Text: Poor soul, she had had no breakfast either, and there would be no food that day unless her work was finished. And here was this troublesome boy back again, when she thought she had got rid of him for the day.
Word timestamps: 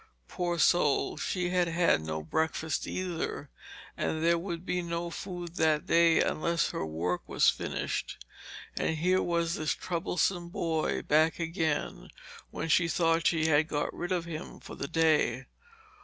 Poor 0.27 0.57
soul, 0.57 1.15
she 1.15 1.51
had 1.51 1.67
had 1.67 2.01
no 2.01 2.23
breakfast 2.23 2.87
either, 2.87 3.51
and 3.95 4.23
there 4.23 4.39
would 4.39 4.65
be 4.65 4.81
no 4.81 5.11
food 5.11 5.57
that 5.57 5.85
day 5.85 6.19
unless 6.19 6.71
her 6.71 6.83
work 6.83 7.21
was 7.29 7.51
finished. 7.51 8.17
And 8.75 8.97
here 8.97 9.21
was 9.21 9.53
this 9.53 9.75
troublesome 9.75 10.49
boy 10.49 11.03
back 11.03 11.37
again, 11.37 12.09
when 12.49 12.67
she 12.67 12.87
thought 12.87 13.27
she 13.27 13.45
had 13.45 13.67
got 13.67 13.93
rid 13.93 14.11
of 14.11 14.25
him 14.25 14.59
for 14.59 14.73
the 14.73 14.87
day. 14.87 15.45